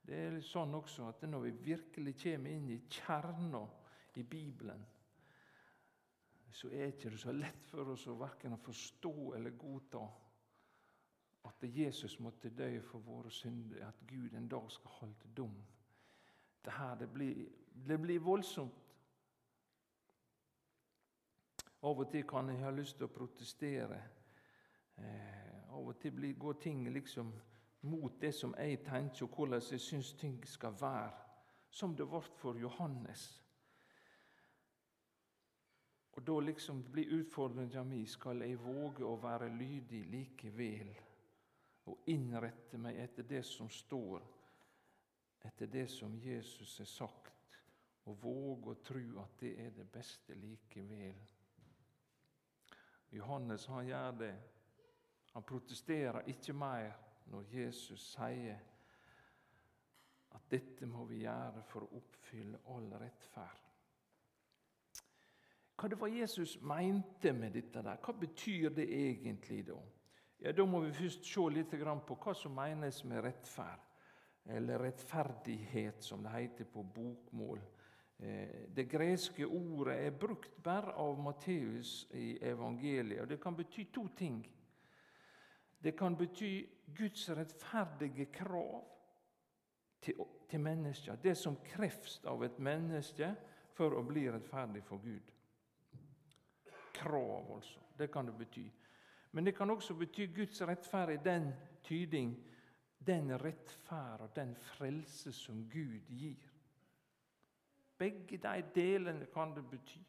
det 0.07 0.17
er 0.23 0.35
litt 0.37 0.47
sånn 0.47 0.73
også 0.77 1.11
at 1.11 1.25
når 1.29 1.45
vi 1.45 1.53
virkelig 1.69 2.15
kommer 2.23 2.55
inn 2.55 2.71
i 2.73 2.79
kjerna 2.89 3.61
i 4.17 4.23
Bibelen, 4.23 4.81
så 6.51 6.67
er 6.67 6.85
det 6.85 6.93
ikke 6.95 7.17
så 7.17 7.33
lett 7.35 7.67
for 7.69 7.93
oss 7.93 8.07
å 8.07 8.17
verken 8.19 8.57
forstå 8.57 9.33
eller 9.35 9.57
godta 9.59 10.03
at 11.47 11.63
Jesus 11.63 12.19
måtte 12.19 12.49
dø 12.49 12.69
for 12.83 12.99
våre 12.99 13.31
synder, 13.31 13.87
at 13.87 13.99
Gud 14.07 14.33
en 14.35 14.47
dag 14.51 14.71
skal 14.71 14.95
holde 14.99 15.33
dom 15.37 15.55
det 16.67 16.73
her 16.73 16.95
det 16.95 17.07
blir, 17.07 17.45
det 17.87 17.97
blir 17.97 18.19
voldsomt. 18.19 18.73
Av 21.81 21.99
og 21.99 22.09
til 22.11 22.25
kan 22.27 22.49
jeg 22.51 22.59
ha 22.59 22.71
lyst 22.75 22.97
til 22.97 23.07
å 23.07 23.13
protestere. 23.13 23.99
Eh, 24.97 25.61
av 25.71 25.87
og 25.87 25.95
til 26.01 26.33
går 26.35 26.57
ting 26.59 26.81
liksom 26.91 27.31
mot 27.87 28.19
det 28.21 28.33
som 28.35 28.55
jeg 28.57 28.81
tenker, 28.83 29.23
og 29.23 29.35
hvordan 29.35 29.61
jeg 29.71 29.79
syns 29.79 30.13
ting 30.19 30.41
skal 30.45 30.75
være. 30.81 31.13
Som 31.69 31.95
det 31.95 32.07
ble 32.09 32.21
for 32.21 32.59
Johannes. 32.59 33.43
Og 36.17 36.23
Da 36.25 36.39
liksom 36.41 36.81
blir 36.91 37.11
utfordringa 37.19 37.83
mi 37.85 38.01
skal 38.09 38.41
jeg 38.41 38.57
våge 38.59 39.05
å 39.05 39.19
være 39.21 39.51
lydig 39.53 40.01
likevel. 40.09 40.89
Og 41.87 42.09
innrette 42.09 42.77
meg 42.81 42.97
etter 42.99 43.23
det 43.23 43.43
som 43.45 43.69
står 43.69 44.25
etter 45.47 45.67
det 45.67 45.87
som 45.87 46.15
Jesus 46.19 46.79
har 46.79 46.85
sagt, 46.85 47.59
og 48.03 48.21
våge 48.21 48.71
å 48.71 48.79
tro 48.83 49.19
at 49.21 49.39
det 49.39 49.53
er 49.63 49.73
det 49.75 49.85
beste 49.91 50.35
likevel. 50.35 51.19
Johannes 53.15 53.67
han 53.71 53.87
gjør 53.87 54.17
det. 54.19 54.33
Han 55.33 55.45
protesterer 55.47 56.27
ikke 56.27 56.55
mer 56.55 56.91
når 57.31 57.47
Jesus 57.51 58.03
sier 58.15 58.59
at 60.35 60.49
dette 60.51 60.87
må 60.87 61.05
vi 61.07 61.23
gjøre 61.23 61.63
for 61.67 61.85
å 61.85 61.99
oppfylle 62.01 62.59
all 62.73 62.89
rettferd. 62.99 63.63
Hva 65.77 65.89
det 65.89 65.99
var 66.01 66.07
Jesus 66.09 66.57
mente 66.61 67.33
med 67.33 67.53
dette, 67.53 67.83
der? 67.85 67.99
hva 68.01 68.13
betyr 68.13 68.69
det 68.73 68.87
egentlig 68.89 69.65
da? 69.67 69.77
Ja, 70.41 70.51
Da 70.51 70.65
må 70.65 70.79
vi 70.81 70.91
først 70.93 71.25
se 71.25 71.49
litt 71.49 71.71
på 72.07 72.15
hva 72.15 72.33
som 72.33 72.55
menes 72.55 73.03
med 73.03 73.23
rettferd 73.23 73.83
eller 74.49 74.79
rettferdighet, 74.79 76.03
som 76.03 76.23
det 76.23 76.31
heter 76.31 76.65
på 76.65 76.83
bokmål. 76.83 77.59
Eh, 78.19 78.69
det 78.75 78.87
greske 78.89 79.45
ordet 79.45 80.05
er 80.05 80.11
brukt 80.11 80.63
bare 80.63 80.93
av 80.93 81.19
Matteus 81.19 82.07
i 82.13 82.37
evangeliet, 82.41 83.21
og 83.21 83.29
det 83.29 83.41
kan 83.41 83.55
bety 83.55 83.83
to 83.93 84.07
ting. 84.07 84.45
Det 85.83 85.97
kan 85.97 86.15
bety 86.17 86.65
Guds 86.95 87.29
rettferdige 87.29 88.25
krav 88.25 88.83
til, 90.01 90.25
til 90.49 90.59
mennesker. 90.59 91.15
Det 91.15 91.37
som 91.37 91.59
kreves 91.63 92.21
av 92.25 92.43
et 92.43 92.59
menneske 92.59 93.35
for 93.73 93.93
å 93.93 94.05
bli 94.07 94.29
rettferdig 94.31 94.83
for 94.83 94.97
Gud. 95.03 95.36
Krav, 96.97 97.55
altså. 97.55 97.79
Det 97.97 98.11
kan 98.11 98.27
det 98.27 98.37
bety. 98.37 98.67
Men 99.31 99.45
det 99.45 99.55
kan 99.57 99.69
også 99.69 99.93
bety 99.93 100.27
Guds 100.35 100.61
rettferd 100.61 101.13
i 101.13 101.23
den 101.23 101.51
tyding 101.83 102.35
den 103.07 103.31
rettferd 103.43 104.21
og 104.21 104.35
den 104.35 104.55
frelse 104.55 105.31
som 105.31 105.69
Gud 105.69 105.99
gir. 106.09 106.49
Begge 107.97 108.37
de 108.37 108.63
delene 108.75 109.25
kan 109.33 109.55
det 109.55 109.69
bety. 109.69 109.99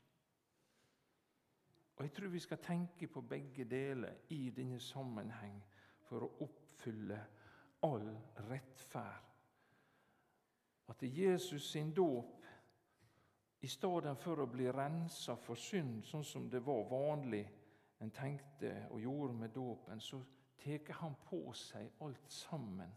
Og 1.96 2.04
Jeg 2.04 2.12
tror 2.12 2.28
vi 2.28 2.38
skal 2.38 2.58
tenke 2.58 3.06
på 3.06 3.20
begge 3.20 3.64
deler 3.64 4.14
i 4.28 4.50
denne 4.50 4.80
sammenheng 4.80 5.62
for 6.06 6.22
å 6.22 6.30
oppfylle 6.44 7.18
all 7.82 8.10
rettferd. 8.50 9.24
At 10.88 11.02
Jesus 11.02 11.70
sin 11.70 11.90
dåp, 11.94 12.37
i 13.60 13.68
stedet 13.68 14.14
for 14.22 14.38
å 14.38 14.50
bli 14.50 14.68
rensa 14.70 15.34
for 15.42 15.58
synd, 15.58 16.04
sånn 16.06 16.24
som 16.24 16.46
det 16.50 16.60
var 16.62 16.84
vanlig 16.90 17.42
en 17.98 18.12
tenkte 18.14 18.70
og 18.92 19.02
gjorde 19.02 19.34
med 19.34 19.50
dåpen, 19.54 20.00
så 20.00 20.20
tar 20.62 20.92
han 21.00 21.16
på 21.26 21.40
seg 21.56 21.90
alt 22.06 22.30
sammen. 22.30 22.92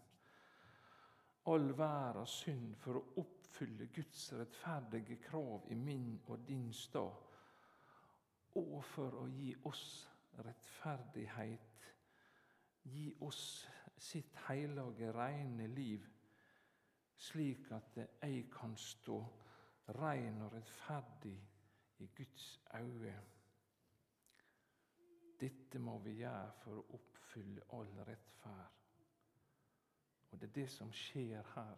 All 1.49 1.71
verdens 1.73 2.35
synd 2.43 2.75
for 2.77 2.99
å 2.99 3.05
oppfylle 3.23 3.89
Guds 3.93 4.27
rettferdige 4.37 5.17
krav 5.23 5.65
i 5.73 5.75
min 5.75 6.13
og 6.27 6.45
din 6.45 6.69
stad, 6.73 7.17
og 8.61 8.77
for 8.85 9.23
å 9.23 9.27
gi 9.31 9.55
oss 9.65 9.85
rettferdighet, 10.45 11.85
gi 12.83 13.09
oss 13.25 13.65
sitt 13.97 14.37
hellige, 14.47 15.11
rene 15.13 15.67
liv, 15.73 16.05
slik 17.17 17.69
at 17.73 17.97
jeg 17.97 18.47
kan 18.53 18.77
stå 18.77 19.21
ren 19.95 20.41
og 20.41 20.53
rettferdig 20.53 21.37
i 21.99 22.07
Guds 22.17 22.61
øyne. 22.75 23.21
Dette 25.39 25.79
må 25.79 25.97
vi 25.97 26.19
gjøre 26.21 26.51
for 26.61 26.77
å 26.77 26.85
oppfylle 26.97 27.65
all 27.73 27.93
rettferd. 28.05 28.77
Og 30.31 30.39
det 30.39 30.47
er 30.47 30.53
det 30.55 30.67
som 30.71 30.91
skjer 30.93 31.47
her. 31.55 31.77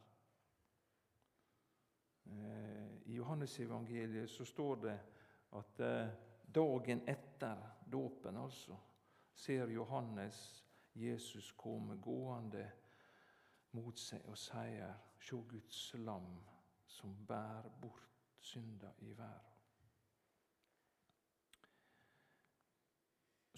I 2.25 2.39
I 3.05 3.15
Johannesevangeliet 3.15 4.29
så 4.29 4.45
står 4.45 4.75
det 4.75 4.99
at 5.51 5.79
eh, 5.79 6.13
dagen 6.55 7.01
etter 7.07 7.59
dåpen, 7.91 8.37
altså, 8.37 8.77
ser 9.33 9.67
Johannes 9.67 10.65
Jesus 10.95 11.51
komme 11.51 11.97
gående 11.97 12.71
mot 13.71 13.99
seg 13.99 14.25
og 14.29 14.37
sier, 14.37 14.93
Sjå 15.23 15.39
Guds 15.49 15.93
lam 16.03 16.52
som 16.93 17.17
bærer 17.27 17.73
bort 17.81 18.07
synda 18.41 18.93
i 19.01 19.17
verden. 19.17 19.53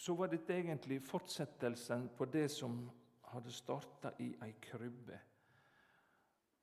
så 0.05 0.13
var 0.13 0.29
dette 0.29 0.53
egentlig 0.53 0.99
fortsettelsen 1.01 2.09
på 2.17 2.25
det 2.29 2.45
som 2.51 2.75
hadde 3.31 3.51
starta 3.51 4.11
i 4.21 4.27
ei 4.45 4.51
krybbe. 4.61 5.17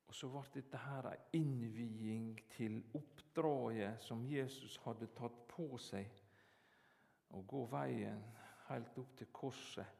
Og 0.06 0.14
så 0.14 0.28
ble 0.30 0.42
dette 0.54 0.78
her 0.78 1.08
ei 1.10 1.40
innviing 1.40 2.36
til 2.52 2.76
oppdraget 2.94 3.98
som 4.04 4.22
Jesus 4.30 4.76
hadde 4.84 5.10
tatt 5.18 5.42
på 5.50 5.66
seg. 5.82 6.06
Å 7.34 7.42
gå 7.42 7.64
veien 7.72 8.22
helt 8.68 9.02
opp 9.02 9.18
til 9.18 9.32
korset 9.34 9.98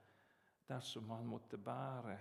dersom 0.68 1.10
han 1.10 1.26
måtte 1.26 1.58
bære 1.58 2.18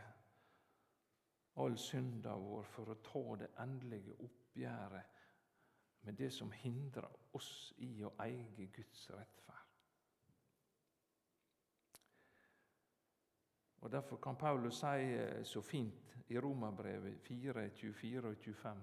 all 1.61 1.77
synda 1.77 2.33
vår 2.39 2.65
for 2.73 2.89
å 2.89 3.01
ta 3.05 3.25
det 3.43 3.53
endelige 3.61 4.17
oppgjøret 4.51 5.03
med 6.01 6.13
det 6.13 6.31
som 6.33 6.51
hindrer 6.51 7.07
oss 7.33 7.73
i 7.77 8.03
å 8.03 8.11
eie 8.19 8.67
Guds 8.73 9.09
rettferd. 9.09 9.67
Og 13.81 13.91
Derfor 13.91 14.17
kan 14.21 14.35
Paulus 14.37 14.79
si 14.79 15.13
eh, 15.15 15.43
så 15.43 15.61
fint 15.61 16.15
i 16.29 16.37
Romerbrevet 16.39 17.21
4, 17.21 17.69
24 17.69 18.27
og 18.29 18.37
25 18.37 18.81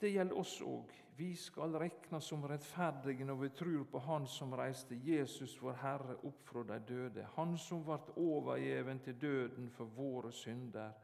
Det 0.00 0.10
gjelder 0.10 0.38
oss 0.38 0.60
òg. 0.64 0.94
Vi 1.16 1.34
skal 1.36 1.76
reknes 1.76 2.24
som 2.24 2.46
rettferdige 2.48 3.24
når 3.24 3.36
vi 3.42 3.48
tror 3.52 3.84
på 3.84 3.98
Han 3.98 4.26
som 4.26 4.54
reiste 4.56 4.96
Jesus, 4.96 5.58
vår 5.62 5.76
Herre, 5.82 6.16
opp 6.24 6.46
fra 6.48 6.62
de 6.62 6.78
døde. 6.88 7.26
Han 7.36 7.58
som 7.58 7.84
ble 7.84 7.98
overgjeven 8.16 9.00
til 9.04 9.20
døden 9.20 9.68
for 9.70 9.84
våre 9.84 10.32
synder 10.32 10.96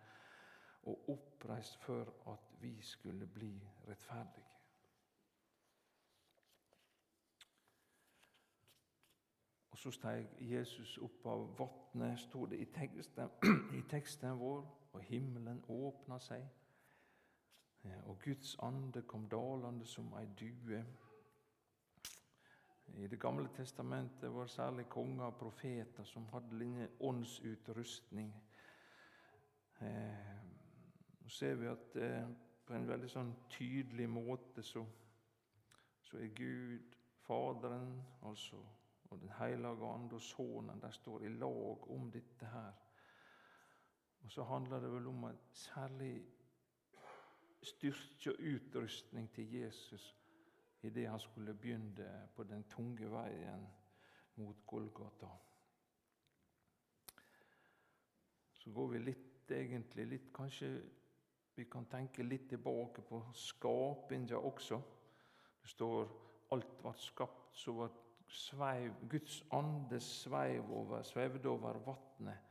og 0.86 1.08
oppreist 1.08 1.80
for 1.82 2.12
at 2.32 2.62
vi 2.62 2.82
skulle 2.82 3.26
bli 3.26 3.52
rettferdige. 3.88 4.46
Og 9.70 9.78
Så 9.78 9.90
steg 9.90 10.26
Jesus 10.40 10.98
opp 10.98 11.26
av 11.26 11.42
vannet, 11.58 12.20
stod 12.20 12.48
det 12.48 12.58
i 12.58 12.68
teksten, 12.72 13.28
i 13.78 13.82
teksten 13.90 14.38
vår, 14.38 14.62
og 14.92 15.02
himmelen 15.04 15.64
åpna 15.68 16.16
seg. 16.18 16.46
Og 18.06 18.16
Guds 18.24 18.56
ande 18.62 19.02
kom 19.02 19.28
dalende 19.28 19.86
som 19.86 20.14
ei 20.18 20.24
due. 20.40 20.80
I 22.96 23.06
Det 23.06 23.20
gamle 23.20 23.48
testamentet 23.56 24.34
var 24.34 24.46
særlig 24.46 24.88
konger 24.88 25.24
og 25.24 25.36
profeter 25.36 26.04
som 26.04 26.28
hadde 26.32 26.58
denne 26.58 26.88
åndsutrustning. 27.00 28.32
Eh, 29.80 30.35
nå 31.26 31.30
ser 31.34 31.56
vi 31.58 31.66
at 31.66 31.96
eh, 31.98 32.26
på 32.62 32.74
en 32.76 32.84
veldig 32.86 33.08
sånn 33.10 33.32
tydelig 33.50 34.04
måte 34.06 34.62
så, 34.62 34.84
så 36.06 36.20
er 36.22 36.28
Gud, 36.38 36.92
Faderen, 37.26 37.96
altså, 38.22 38.60
og 39.10 39.18
Den 39.18 39.32
hellige 39.34 39.88
ande 39.90 40.14
og 40.14 40.22
Sønnen 40.22 40.78
der 40.78 40.94
står 40.94 41.24
i 41.26 41.32
lag 41.34 41.88
om 41.90 42.04
dette 42.14 42.46
her. 42.46 42.76
Og 44.22 44.30
så 44.30 44.46
handler 44.46 44.84
det 44.84 44.90
vel 44.92 45.08
om 45.10 45.24
en 45.26 45.40
særlig 45.50 46.12
styrke 47.62 48.30
og 48.30 48.46
utrustning 48.52 49.26
til 49.34 49.50
Jesus 49.50 50.06
idet 50.86 51.08
han 51.10 51.20
skulle 51.20 51.54
begynne 51.58 52.28
på 52.36 52.46
den 52.46 52.62
tunge 52.70 53.10
veien 53.10 53.66
mot 54.38 54.62
Golgata. 54.66 55.32
Så 58.52 58.70
går 58.70 58.92
vi 58.94 59.02
litt, 59.02 59.50
egentlig 59.50 60.06
litt 60.06 60.30
Kanskje 60.34 60.70
vi 61.56 61.64
kan 61.70 61.86
tenke 61.88 62.22
litt 62.22 62.48
tilbake 62.50 63.02
på 63.08 63.22
skapinga 63.34 64.38
også. 64.38 64.80
Det 65.62 65.70
står 65.70 66.10
alt 66.54 66.74
ble 66.80 66.92
skapt, 67.00 67.56
så 67.56 67.72
var 67.72 67.94
sveiv, 68.28 68.92
Guds 69.08 69.40
ande 69.54 70.00
sveiv 70.00 70.70
over, 70.72 71.02
svevde 71.02 71.48
over 71.48 71.78
vannet. 71.86 72.42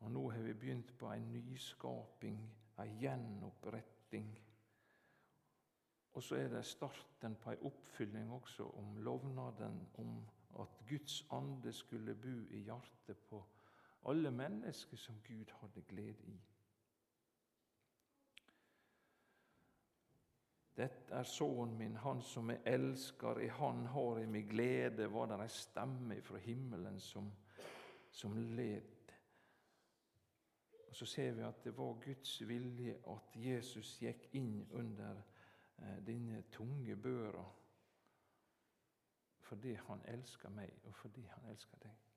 Og 0.00 0.10
nå 0.12 0.30
har 0.32 0.44
vi 0.44 0.54
begynt 0.56 0.92
på 0.98 1.10
en 1.12 1.32
nyskaping 1.32 2.40
ei 2.80 2.92
gjenoppretting. 3.02 4.30
Og 6.12 6.22
så 6.22 6.36
er 6.40 6.48
det 6.48 6.64
starten 6.66 7.36
på 7.40 7.52
ei 7.52 7.60
oppfylling 7.68 8.32
også 8.32 8.66
om 8.80 8.96
lovnaden 9.04 9.80
om 10.02 10.14
at 10.60 10.80
Guds 10.88 11.26
ande 11.30 11.72
skulle 11.72 12.14
bo 12.14 12.36
i 12.50 12.64
hjertet 12.66 13.18
på 13.28 13.44
alle 14.10 14.30
mennesker 14.30 14.96
som 14.96 15.20
Gud 15.26 15.52
hadde 15.60 15.82
glede 15.88 16.32
i. 16.32 16.40
Dette 20.80 21.12
er 21.12 21.26
sønnen 21.28 21.74
min, 21.76 21.96
han 22.00 22.22
som 22.24 22.50
jeg 22.50 22.62
elsker, 22.64 23.42
i 23.44 23.48
han 23.52 23.82
har 23.92 24.18
jeg 24.18 24.28
min 24.32 24.48
glede, 24.48 25.10
var 25.12 25.28
det 25.28 25.36
ei 25.44 25.52
stemme 25.52 26.16
fra 26.24 26.40
himmelen 26.40 26.96
som, 27.04 27.28
som 28.10 28.36
led. 28.56 29.12
Og 30.88 30.96
Så 30.96 31.06
ser 31.06 31.32
vi 31.32 31.42
at 31.42 31.64
det 31.64 31.76
var 31.76 32.00
Guds 32.04 32.48
vilje 32.48 32.96
at 33.12 33.36
Jesus 33.36 33.92
gikk 34.00 34.28
inn 34.32 34.64
under 34.72 35.20
eh, 35.78 36.00
denne 36.06 36.42
tunge 36.50 36.96
børa. 36.96 37.44
Fordi 39.40 39.74
han 39.74 40.02
elsker 40.08 40.48
meg, 40.48 40.72
og 40.84 40.94
fordi 40.94 41.26
han 41.28 41.50
elsker 41.50 41.78
deg. 41.82 42.09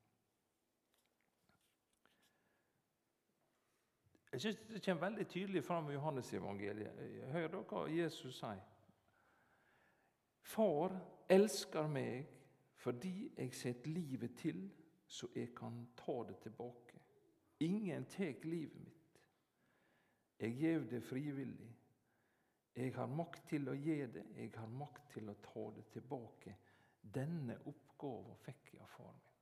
Jeg 4.34 4.40
synes 4.40 4.56
Det 4.56 4.84
kommer 4.84 5.00
veldig 5.00 5.28
tydelig 5.28 5.64
fram 5.64 5.90
i 5.90 5.92
Johannes-evangeliet. 5.94 6.96
Hør 7.30 7.44
dere 7.52 7.66
hva 7.70 7.82
Jesus 7.86 8.34
sier. 8.40 8.62
Far 10.42 10.96
elsker 11.30 11.86
meg 11.86 12.32
fordi 12.82 13.30
jeg 13.38 13.54
setter 13.54 13.94
livet 13.94 14.34
til, 14.36 14.64
så 15.06 15.28
jeg 15.36 15.52
kan 15.54 15.76
ta 15.96 16.16
det 16.26 16.40
tilbake. 16.42 16.98
Ingen 17.60 18.08
tek 18.10 18.42
livet 18.44 18.80
mitt. 18.82 19.22
Jeg 20.40 20.58
gjev 20.58 20.90
det 20.90 21.02
frivillig. 21.02 21.70
Jeg 22.74 22.94
har 22.96 23.06
makt 23.06 23.46
til 23.48 23.70
å 23.70 23.76
gi 23.78 24.00
det, 24.16 24.26
jeg 24.34 24.50
har 24.56 24.66
makt 24.82 25.12
til 25.14 25.30
å 25.30 25.36
ta 25.46 25.68
det 25.76 25.86
tilbake. 25.94 26.56
Denne 27.14 27.60
oppgåva 27.70 28.34
fikk 28.42 28.74
jeg 28.74 28.82
av 28.82 28.90
far 28.96 29.14
min. 29.14 29.33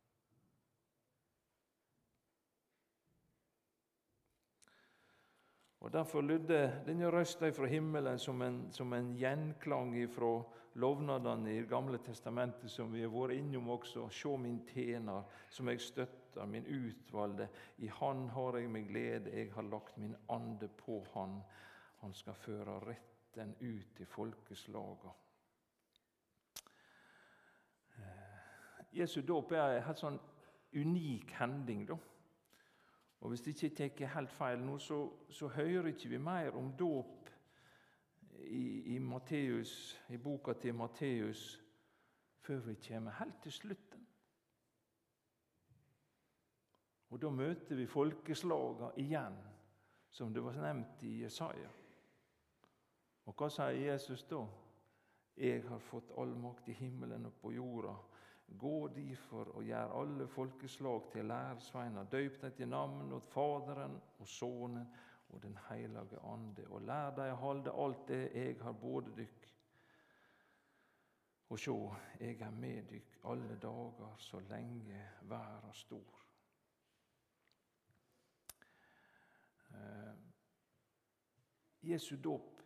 Og 5.82 5.92
Derfor 5.92 6.22
lydde 6.22 6.84
denne 6.86 7.08
røsta 7.10 7.48
fra 7.50 7.66
himmelen 7.66 8.18
som 8.18 8.42
en, 8.42 8.58
som 8.70 8.92
en 8.94 9.08
gjenklang 9.18 9.96
fra 10.14 10.44
lovnadene 10.78 11.50
i 11.50 11.60
Det 11.60 11.68
gamle 11.68 11.98
testamentet, 11.98 12.70
som 12.70 12.92
vi 12.92 13.02
har 13.02 13.10
vært 13.10 13.34
innom 13.34 13.70
også. 13.74 14.06
Se 14.14 14.36
min 14.38 14.60
tjener, 14.68 15.24
som 15.50 15.68
jeg 15.68 15.80
støtter 15.80 16.46
min 16.46 16.66
utvalgte. 16.66 17.48
I 17.78 17.90
Han 17.98 18.28
har 18.28 18.58
jeg 18.58 18.70
min 18.70 18.86
glede, 18.86 19.34
jeg 19.34 19.50
har 19.52 19.62
lagt 19.62 19.98
min 19.98 20.14
ande 20.30 20.68
på 20.68 21.02
Han. 21.14 21.42
Han 22.00 22.14
skal 22.14 22.34
føre 22.34 22.78
retten 22.86 23.54
ut 23.60 24.00
i 24.00 24.04
folkeslaga. 24.04 25.10
Eh, 27.98 28.86
Jesu 28.92 29.20
dåp 29.22 29.52
er 29.52 29.80
en 29.80 29.82
helt 29.82 29.98
sånn 29.98 30.20
unik 30.72 31.34
hending. 31.40 31.86
da. 31.88 31.98
Og 33.22 33.28
Hvis 33.28 33.46
jeg 33.46 33.72
ikke 33.80 33.88
tar 33.88 34.14
helt 34.14 34.30
feil 34.30 34.58
nå, 34.58 34.78
så, 34.78 35.12
så 35.30 35.48
hører 35.48 35.86
ikke 35.86 36.08
vi 36.08 36.18
mer 36.18 36.56
om 36.58 36.72
dåp 36.78 37.28
i, 38.38 38.94
i, 38.94 38.98
Matteus, 38.98 40.00
i 40.08 40.16
boka 40.16 40.52
til 40.52 40.74
Matteus 40.74 41.60
før 42.42 42.58
vi 42.66 42.74
kommer 42.88 43.10
helt 43.10 43.42
til 43.42 43.52
slutten. 43.52 44.06
Og 47.10 47.22
Da 47.22 47.30
møter 47.30 47.76
vi 47.76 47.86
folkeslaga 47.86 48.90
igjen, 48.96 49.38
som 50.10 50.34
det 50.34 50.42
var 50.42 50.58
nevnt 50.58 51.02
i 51.06 51.22
Jesaja. 51.22 51.70
Og 53.24 53.36
hva 53.38 53.48
sier 53.52 53.92
Jesus 53.92 54.24
da? 54.26 54.40
Jeg 55.36 55.62
har 55.68 55.78
fått 55.78 56.10
all 56.18 56.34
makt 56.34 56.68
i 56.68 56.74
himmelen 56.74 57.30
og 57.30 57.38
på 57.38 57.52
jorda. 57.54 57.94
Gå 58.58 58.88
derfor 58.88 59.44
og 59.56 59.64
gjør 59.64 59.94
alle 60.00 60.28
folkeslag 60.28 61.08
til 61.12 61.24
læresveiner. 61.24 62.04
Døyp 62.04 62.42
dem 62.42 62.52
til 62.52 62.68
navn 62.68 63.12
åt 63.12 63.26
Faderen 63.26 64.00
og 64.18 64.28
Sønnen 64.28 64.86
og 65.28 65.42
Den 65.42 65.58
hellige 65.68 66.20
ande. 66.24 66.66
Og 66.68 66.82
lær 66.82 67.10
dem 67.16 67.32
å 67.32 67.40
holde 67.40 67.72
alt 67.84 68.08
det 68.08 68.22
jeg 68.34 68.58
har 68.62 68.72
både 68.72 69.14
dykk. 69.16 69.48
Og 71.52 71.58
sjå, 71.58 71.76
jeg 72.20 72.40
er 72.40 72.50
med 72.50 72.86
dykk 72.88 73.16
alle 73.28 73.56
dager 73.60 74.14
så 74.18 74.40
lenge 74.48 75.00
verda 75.28 75.72
stor. 75.76 76.20
Eh, 79.72 80.14
Jesu 81.82 82.16
dåp, 82.16 82.62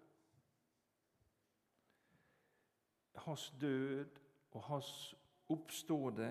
hans 3.14 3.54
død 3.60 4.18
og 4.50 4.62
hans 4.62 5.14
oppståde, 5.52 6.30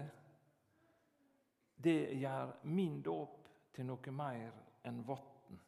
det 1.76 2.14
gjør 2.20 2.54
min 2.64 3.02
dåp 3.02 3.48
til 3.76 3.88
noe 3.90 4.12
mer 4.16 4.52
enn 4.88 5.02
vann. 5.08 5.60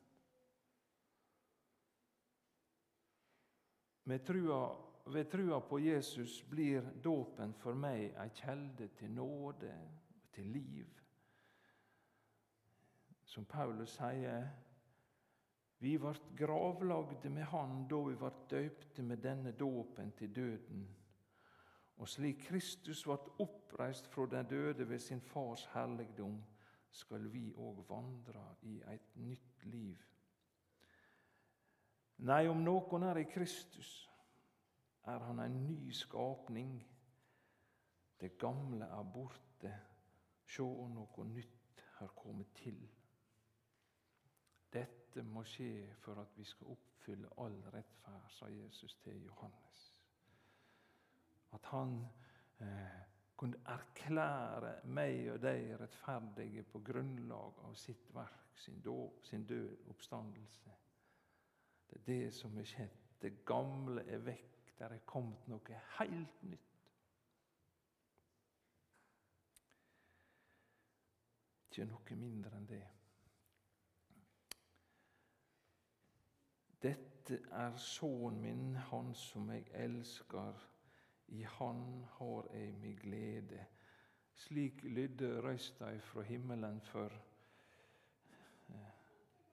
Ved 4.07 5.29
trua 5.31 5.60
på 5.67 5.79
Jesus 5.79 6.43
blir 6.47 6.86
dåpen 7.03 7.53
for 7.60 7.75
meg 7.75 8.13
ei 8.15 8.29
kjelde 8.36 8.88
til 8.95 9.12
nåde 9.12 9.73
til 10.31 10.47
liv. 10.55 10.93
Som 13.27 13.45
Paulus 13.45 13.97
sier 13.99 14.47
vi 15.83 15.97
vart 15.97 16.31
gravlagde 16.39 17.29
med 17.29 17.45
Han 17.51 17.83
da 17.88 17.99
vi 18.07 18.15
vart 18.17 18.49
døypte 18.49 19.03
med 19.03 19.21
denne 19.21 19.51
dåpen 19.51 20.12
til 20.17 20.31
døden. 20.36 20.88
Og 21.97 22.10
slik 22.10 22.43
Kristus 22.45 23.03
ble 23.03 23.17
oppreist 23.41 24.07
fra 24.07 24.27
den 24.29 24.45
døde 24.49 24.89
ved 24.89 24.99
sin 24.99 25.21
Fars 25.21 25.65
herligdom, 25.73 26.43
skal 26.91 27.31
vi 27.33 27.51
òg 27.53 27.83
vandre 27.89 28.43
i 28.62 28.77
et 28.93 29.15
nytt 29.15 29.65
liv. 29.65 29.97
Nei, 32.17 32.47
om 32.49 32.63
noen 32.65 33.03
er 33.05 33.21
i 33.21 33.27
Kristus, 33.29 34.10
er 35.05 35.19
han 35.27 35.39
en 35.39 35.57
ny 35.67 35.91
skapning. 35.93 36.79
Det 38.19 38.38
gamle 38.41 38.86
er 38.86 39.12
borte, 39.13 39.73
sjå, 40.45 40.67
noe 40.89 41.27
nytt 41.29 41.83
har 41.99 42.13
kommet 42.17 42.55
til. 42.57 42.79
Dette 44.73 45.23
må 45.23 45.45
skje 45.45 45.93
for 46.01 46.19
at 46.21 46.33
vi 46.38 46.45
skal 46.45 46.73
oppfylle 46.73 47.29
all 47.38 47.62
rettferd, 47.73 48.27
sa 48.33 48.49
Jesus 48.51 48.97
til 49.03 49.21
Johannes. 49.23 49.96
At 51.58 51.65
han 51.72 51.93
eh, 52.62 53.00
kunne 53.38 53.58
erklære 53.65 54.74
meg 54.86 55.32
og 55.34 55.41
deg 55.41 55.72
rettferdige 55.82 56.63
på 56.70 56.82
grunnlag 56.86 57.58
av 57.65 57.74
sitt 57.78 58.13
verk, 58.13 58.54
sin, 58.58 58.78
dåp, 58.86 59.26
sin 59.26 59.46
død, 59.50 59.89
oppstandelse. 59.89 60.74
Det 61.89 61.98
er 62.00 62.06
det 62.06 62.34
som 62.34 62.58
er 62.58 62.70
skjedd. 62.70 63.04
Det 63.22 63.34
gamle 63.46 64.06
er 64.06 64.22
vekk. 64.26 64.74
Der 64.78 64.93
er 64.93 65.06
kommet 65.10 65.48
noe 65.50 65.82
helt 65.98 66.43
nytt. 66.46 66.78
Ikke 71.65 71.89
noe 71.89 72.17
mindre 72.22 72.58
enn 72.58 72.70
det. 72.70 72.86
Dette 76.82 77.41
er 77.52 77.78
sønnen 77.82 78.41
min, 78.41 78.76
han 78.89 79.13
som 79.17 79.50
jeg 79.50 79.65
elsker. 79.74 80.67
I 81.27 81.41
han 81.43 82.05
har 82.17 82.47
jeg 82.53 82.73
mi 82.73 82.93
glede. 82.95 83.65
Slik 84.33 84.83
lydde 84.83 85.41
røysta 85.41 85.97
fra 85.97 86.21
himmelen 86.21 86.81
for 86.81 87.11
eh, 88.69 88.93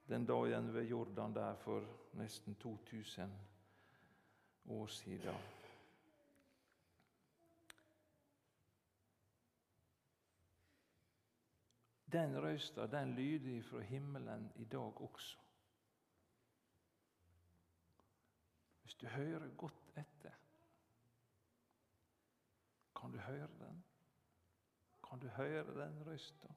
den 0.07 0.25
dagen 0.25 0.73
ved 0.73 0.83
Jordan 0.83 1.35
der 1.35 1.55
for 1.55 1.83
nesten 2.13 2.55
2000 2.55 3.31
år 4.65 4.87
siden. 4.87 5.35
Den 12.11 12.41
røysta 12.43 12.87
den 12.87 13.15
lyder 13.15 13.63
fra 13.63 13.79
himmelen 13.79 14.51
i 14.55 14.63
dag 14.63 15.01
også. 15.01 15.37
Hvis 18.81 18.93
du 18.93 19.07
hører 19.07 19.55
godt 19.57 19.91
etter, 19.97 20.31
kan 22.95 23.11
du 23.11 23.17
høre 23.17 23.47
den? 23.59 23.83
Kan 25.09 25.19
du 25.19 25.27
høre 25.27 25.85
den 25.85 26.05
røysta? 26.07 26.47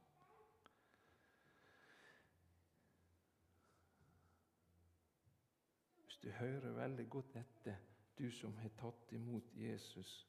Hvis 6.05 6.17
du 6.23 6.31
hører 6.31 6.73
veldig 6.73 7.11
godt 7.11 7.37
etter, 7.37 7.77
du 8.19 8.31
som 8.31 8.57
har 8.57 8.69
tatt 8.69 9.13
imot 9.13 9.55
Jesus, 9.55 10.29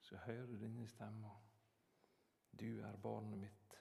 så 0.00 0.16
hører 0.16 0.46
du 0.46 0.56
denne 0.60 0.88
stemma. 0.88 1.30
Du 2.60 2.80
er 2.80 2.96
barnet 2.96 3.38
mitt. 3.38 3.78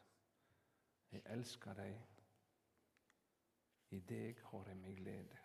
Jeg 1.12 1.22
elsker 1.26 1.74
deg. 1.74 2.02
I 3.90 4.00
deg 4.00 4.42
har 4.52 4.68
jeg 4.68 4.78
min 4.78 4.96
glede. 4.96 5.45